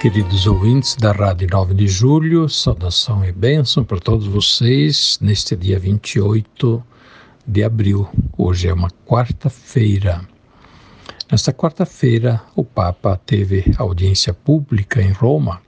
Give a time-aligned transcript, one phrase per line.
[0.00, 5.76] Queridos ouvintes da Rádio 9 de Julho, saudação e bênção para todos vocês neste dia
[5.76, 6.80] 28
[7.44, 8.08] de abril.
[8.36, 10.20] Hoje é uma quarta-feira.
[11.28, 15.60] Nesta quarta-feira, o Papa teve audiência pública em Roma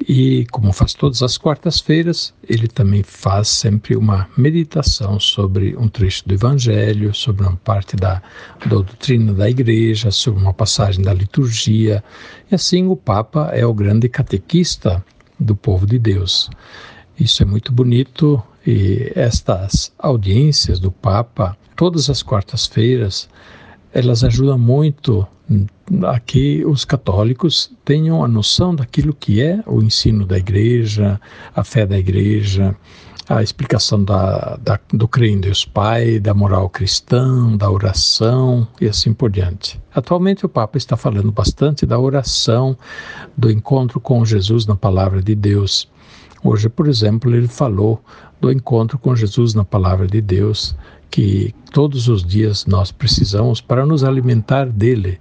[0.00, 6.28] e, como faz todas as quartas-feiras, ele também faz sempre uma meditação sobre um trecho
[6.28, 8.22] do Evangelho, sobre uma parte da,
[8.60, 12.04] da doutrina da Igreja, sobre uma passagem da liturgia.
[12.50, 15.04] E assim, o Papa é o grande catequista
[15.40, 16.50] do povo de Deus.
[17.18, 23.28] Isso é muito bonito e estas audiências do Papa, todas as quartas-feiras,
[23.92, 25.26] elas ajudam muito
[26.04, 31.20] a que os católicos tenham a noção daquilo que é o ensino da igreja,
[31.54, 32.76] a fé da igreja,
[33.28, 38.86] a explicação da, da, do crer em Deus Pai, da moral cristã, da oração e
[38.86, 39.80] assim por diante.
[39.94, 42.76] Atualmente o Papa está falando bastante da oração,
[43.36, 45.88] do encontro com Jesus na palavra de Deus.
[46.44, 48.00] Hoje, por exemplo, ele falou
[48.40, 50.76] do encontro com Jesus na palavra de Deus,
[51.10, 55.20] que todos os dias nós precisamos para nos alimentar dele.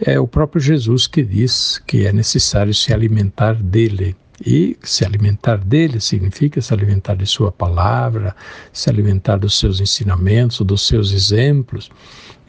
[0.00, 4.16] É o próprio Jesus que diz que é necessário se alimentar dele.
[4.44, 8.34] E se alimentar dele significa se alimentar de sua palavra,
[8.72, 11.88] se alimentar dos seus ensinamentos, dos seus exemplos.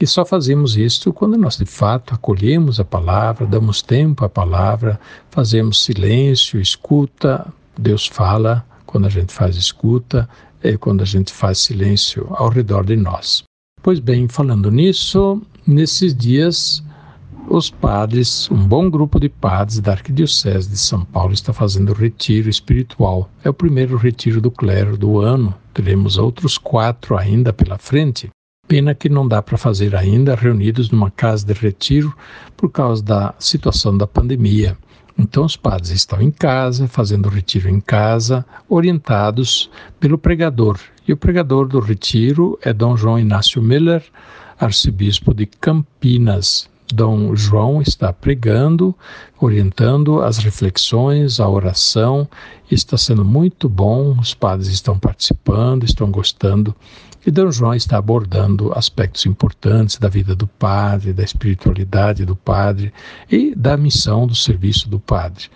[0.00, 4.98] E só fazemos isto quando nós de fato acolhemos a palavra, damos tempo à palavra,
[5.30, 7.46] fazemos silêncio, escuta,
[7.78, 10.28] Deus fala quando a gente faz escuta,
[10.64, 13.44] é quando a gente faz silêncio ao redor de nós.
[13.82, 16.82] Pois bem, falando nisso, nesses dias
[17.48, 22.48] os padres, um bom grupo de padres da Arquidiocese de São Paulo está fazendo retiro
[22.48, 23.28] espiritual.
[23.44, 25.54] É o primeiro retiro do clero do ano.
[25.74, 28.30] Teremos outros quatro ainda pela frente.
[28.66, 32.14] Pena que não dá para fazer ainda reunidos numa casa de retiro
[32.56, 34.76] por causa da situação da pandemia.
[35.16, 39.70] Então, os padres estão em casa, fazendo o retiro em casa, orientados
[40.00, 40.78] pelo pregador.
[41.06, 44.02] E o pregador do retiro é Dom João Inácio Miller,
[44.58, 46.68] arcebispo de Campinas.
[46.92, 48.94] Dom João está pregando,
[49.40, 52.28] orientando as reflexões, a oração.
[52.70, 56.74] Está sendo muito bom, os padres estão participando, estão gostando
[57.26, 57.50] e D.
[57.50, 62.92] João está abordando aspectos importantes da vida do padre, da espiritualidade do padre
[63.30, 65.46] e da missão do serviço do padre.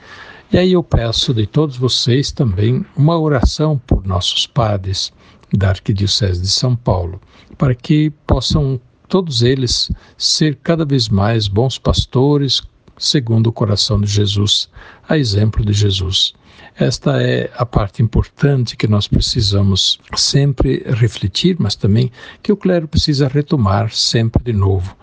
[0.50, 5.12] E aí eu peço de todos vocês também uma oração por nossos padres
[5.52, 7.20] da Arquidiocese de São Paulo,
[7.58, 12.62] para que possam todos eles ser cada vez mais bons pastores,
[12.98, 14.68] segundo o coração de Jesus,
[15.08, 16.34] a exemplo de Jesus.
[16.76, 22.86] Esta é a parte importante que nós precisamos sempre refletir, mas também que o clero
[22.86, 24.96] precisa retomar sempre de novo.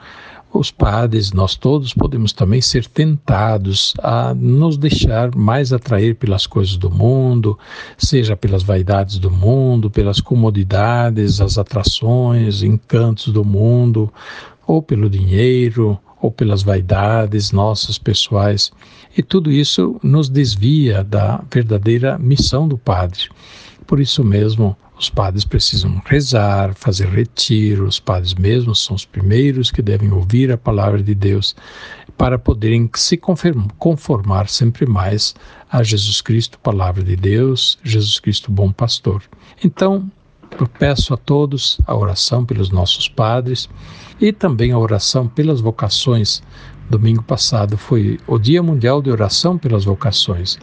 [0.58, 6.78] Os padres, nós todos podemos também ser tentados a nos deixar mais atrair pelas coisas
[6.78, 7.60] do mundo,
[7.98, 14.10] seja pelas vaidades do mundo, pelas comodidades, as atrações, encantos do mundo,
[14.66, 18.72] ou pelo dinheiro, ou pelas vaidades nossas pessoais.
[19.18, 23.28] E tudo isso nos desvia da verdadeira missão do padre.
[23.88, 29.70] Por isso mesmo, os padres precisam rezar, fazer retiro, os padres mesmos são os primeiros
[29.70, 31.56] que devem ouvir a palavra de Deus
[32.18, 33.20] para poderem se
[33.78, 35.36] conformar sempre mais
[35.70, 39.22] a Jesus Cristo, palavra de Deus, Jesus Cristo, bom pastor.
[39.64, 40.10] Então,
[40.58, 43.68] eu peço a todos a oração pelos nossos padres
[44.22, 46.42] e também a oração pelas vocações.
[46.90, 50.58] Domingo passado foi o Dia Mundial de Oração pelas Vocações,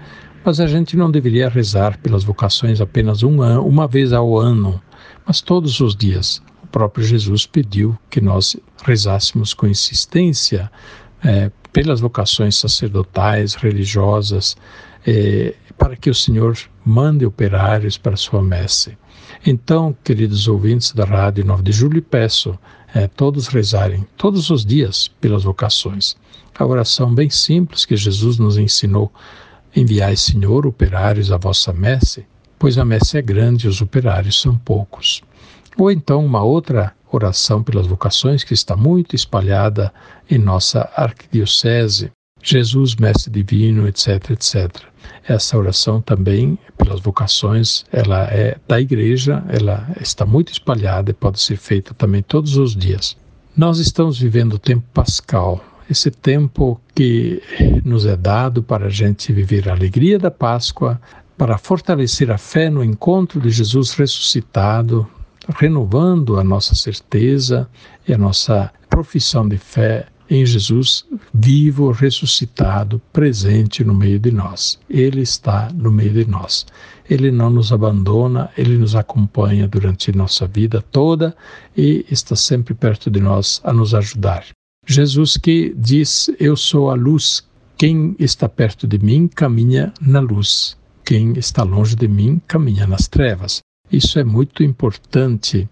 [0.44, 4.81] mas a gente não deveria rezar pelas vocações apenas um ano, uma vez ao ano,
[5.26, 6.43] mas todos os dias.
[6.62, 10.70] O próprio Jesus pediu que nós rezássemos com insistência
[11.22, 14.56] é, pelas vocações sacerdotais, religiosas,
[15.06, 18.96] é, para que o Senhor mande operários para a sua messe.
[19.44, 22.58] Então, queridos ouvintes da Rádio 9 de Julho, peço
[22.94, 26.16] é, todos rezarem todos os dias pelas vocações.
[26.58, 29.11] A oração bem simples que Jesus nos ensinou:
[29.74, 32.26] Enviai, Senhor, operários à vossa messe,
[32.58, 35.22] pois a messe é grande e os operários são poucos.
[35.78, 39.92] Ou então uma outra oração pelas vocações que está muito espalhada
[40.30, 42.10] em nossa arquidiocese.
[42.42, 44.69] Jesus, Mestre Divino, etc, etc.
[45.26, 51.40] Essa oração também, pelas vocações, ela é da igreja, ela está muito espalhada e pode
[51.40, 53.16] ser feita também todos os dias.
[53.56, 57.40] Nós estamos vivendo o tempo pascal, esse tempo que
[57.84, 61.00] nos é dado para a gente viver a alegria da Páscoa,
[61.38, 65.06] para fortalecer a fé no encontro de Jesus ressuscitado,
[65.56, 67.68] renovando a nossa certeza
[68.06, 74.78] e a nossa profissão de fé em Jesus vivo, ressuscitado, presente no meio de nós.
[74.88, 76.64] Ele está no meio de nós.
[77.08, 81.36] Ele não nos abandona, ele nos acompanha durante nossa vida toda
[81.76, 84.44] e está sempre perto de nós a nos ajudar.
[84.87, 87.46] Jesus que diz: Eu sou a luz.
[87.79, 90.76] Quem está perto de mim caminha na luz.
[91.05, 93.61] Quem está longe de mim caminha nas trevas.
[93.90, 95.69] Isso é muito importante.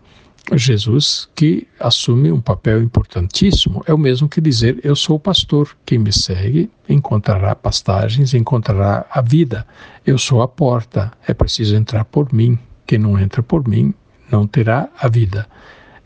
[0.52, 5.76] Jesus, que assume um papel importantíssimo, é o mesmo que dizer: Eu sou o pastor.
[5.84, 9.66] Quem me segue encontrará pastagens, encontrará a vida.
[10.06, 11.12] Eu sou a porta.
[11.26, 12.58] É preciso entrar por mim.
[12.86, 13.92] Quem não entra por mim
[14.30, 15.48] não terá a vida.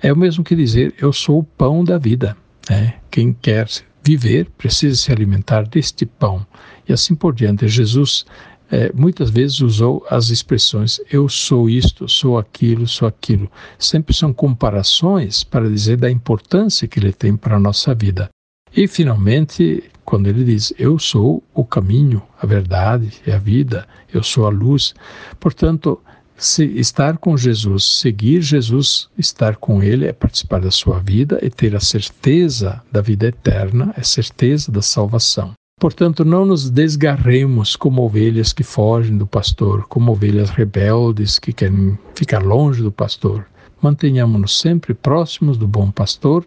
[0.03, 2.37] É o mesmo que dizer: Eu sou o pão da vida.
[2.69, 2.95] Né?
[3.11, 3.69] Quem quer
[4.03, 6.47] viver precisa se alimentar deste pão.
[6.89, 7.67] E assim por diante.
[7.69, 8.25] Jesus
[8.71, 13.51] é, muitas vezes usou as expressões eu sou isto, sou aquilo, sou aquilo.
[13.79, 18.29] Sempre são comparações para dizer da importância que ele tem para a nossa vida.
[18.77, 24.23] E finalmente, quando ele diz eu sou o caminho, a verdade e a vida, eu
[24.23, 24.95] sou a luz.
[25.39, 26.01] Portanto,
[26.37, 31.49] se estar com Jesus, seguir Jesus, estar com Ele é participar da sua vida e
[31.49, 35.53] ter a certeza da vida eterna, é certeza da salvação.
[35.81, 41.99] Portanto, não nos desgarremos como ovelhas que fogem do pastor, como ovelhas rebeldes que querem
[42.15, 43.47] ficar longe do pastor.
[43.81, 46.47] Mantenhamos-nos sempre próximos do bom pastor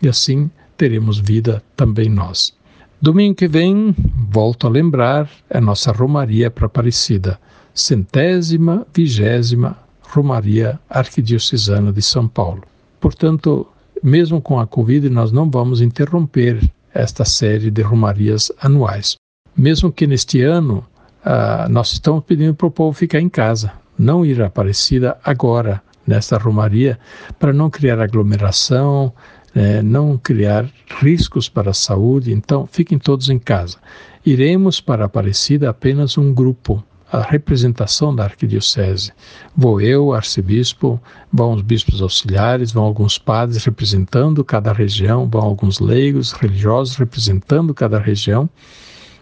[0.00, 2.54] e assim teremos vida também nós.
[3.00, 3.94] Domingo que vem,
[4.30, 7.38] volto a lembrar, é nossa Romaria para Aparecida
[7.76, 12.62] centésima vigésima Romaria Arquidiocesana de São Paulo.
[12.98, 13.66] Portanto,
[14.02, 16.58] mesmo com a Covid, nós não vamos interromper
[16.92, 19.16] esta série de Romarias anuais.
[19.56, 20.84] Mesmo que neste ano
[21.24, 25.82] uh, nós estamos pedindo para o povo ficar em casa, não ir à Aparecida agora,
[26.06, 26.98] nesta Romaria,
[27.38, 29.12] para não criar aglomeração,
[29.54, 30.70] eh, não criar
[31.00, 32.32] riscos para a saúde.
[32.32, 33.78] Então, fiquem todos em casa.
[34.24, 36.84] Iremos para a Aparecida apenas um grupo,
[37.16, 39.12] a representação da arquidiocese.
[39.56, 41.00] Vou eu, arcebispo,
[41.32, 47.72] vão os bispos auxiliares, vão alguns padres representando cada região, vão alguns leigos religiosos representando
[47.72, 48.48] cada região.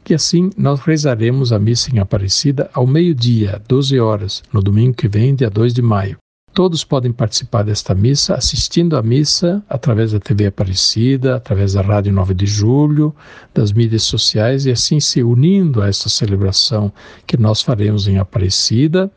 [0.09, 5.09] E assim nós rezaremos a missa em Aparecida ao meio-dia, 12 horas, no domingo que
[5.09, 6.24] vem, dia 2 de maio.
[6.55, 12.13] Todos podem participar desta missa assistindo à missa através da TV Aparecida, através da Rádio
[12.13, 13.13] 9 de Julho,
[13.53, 16.93] das mídias sociais e assim se unindo a esta celebração
[17.27, 19.11] que nós faremos em Aparecida,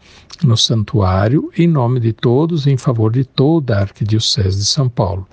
[0.43, 5.27] no santuário, em nome de todos, em favor de toda a Arquidiocese de São Paulo.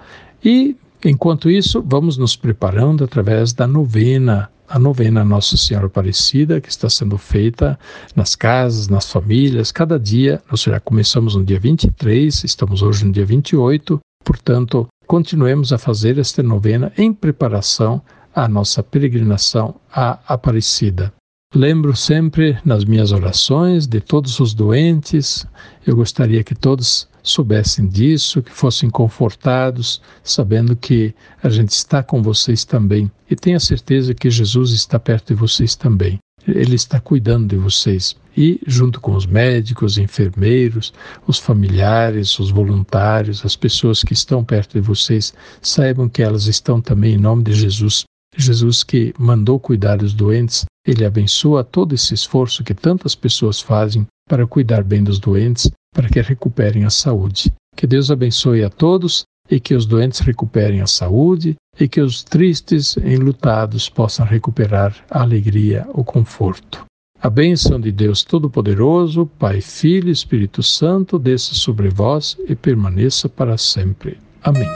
[0.44, 6.70] E Enquanto isso, vamos nos preparando através da novena a novena Nossa Senhora Aparecida, que
[6.70, 7.78] está sendo feita
[8.16, 10.42] nas casas, nas famílias, cada dia.
[10.50, 16.18] Nós já começamos no dia 23, estamos hoje no dia 28, portanto, continuemos a fazer
[16.18, 18.00] esta novena em preparação
[18.34, 21.12] à nossa peregrinação à Aparecida.
[21.54, 25.46] Lembro sempre nas minhas orações de todos os doentes,
[25.86, 32.22] eu gostaria que todos soubessem disso, que fossem confortados, sabendo que a gente está com
[32.22, 33.10] vocês também.
[33.28, 36.18] E tenha certeza que Jesus está perto de vocês também.
[36.46, 38.14] Ele está cuidando de vocês.
[38.36, 40.92] E, junto com os médicos, enfermeiros,
[41.26, 46.80] os familiares, os voluntários, as pessoas que estão perto de vocês, saibam que elas estão
[46.80, 48.04] também em nome de Jesus.
[48.36, 54.06] Jesus que mandou cuidar dos doentes, ele abençoa todo esse esforço que tantas pessoas fazem
[54.28, 57.52] para cuidar bem dos doentes para que recuperem a saúde.
[57.74, 62.22] Que Deus abençoe a todos e que os doentes recuperem a saúde e que os
[62.22, 66.84] tristes, enlutados, possam recuperar a alegria, o conforto.
[67.20, 73.28] A bênção de Deus Todo-Poderoso, Pai, Filho e Espírito Santo, desça sobre vós e permaneça
[73.28, 74.18] para sempre.
[74.42, 74.68] Amém.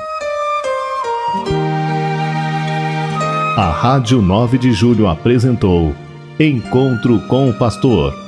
[3.57, 5.95] A Rádio 9 de Julho apresentou
[6.41, 8.28] Encontro com o Pastor